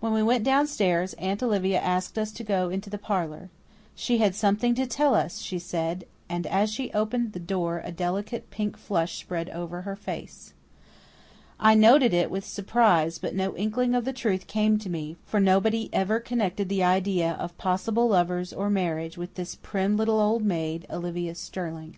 [0.00, 3.50] When we went downstairs, Aunt Olivia asked us to go into the parlour.
[3.94, 7.92] She had something to tell us, she said, and as she opened the door a
[7.92, 10.54] delicate pink flush spread over her face.
[11.60, 15.38] I noted it, with surprise, but no inkling of the truth came to me for
[15.38, 20.42] nobody ever connected the idea of possible lovers or marriage with this prim little old
[20.44, 21.96] maid, Olivia Sterling.